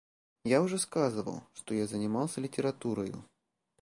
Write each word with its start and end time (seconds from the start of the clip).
Я 0.45 0.63
уже 0.63 0.79
сказывал, 0.79 1.43
что 1.53 1.75
я 1.75 1.85
занимался 1.85 2.41
литературою. 2.41 3.23